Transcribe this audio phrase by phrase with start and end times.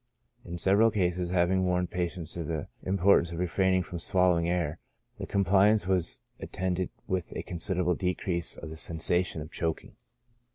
[0.43, 4.79] In several cases, having warned patients ofthe importance of refraining frcm swallowing air,
[5.19, 9.95] the compliance was attended with a considerable decrease of the sensation of choking.